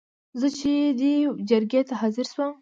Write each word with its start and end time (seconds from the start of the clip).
زه 0.39 0.47
چې 0.57 0.71
دې 0.99 1.13
جرګې 1.49 1.81
ته 1.87 1.93
حاضر 2.01 2.25
شوم. 2.33 2.51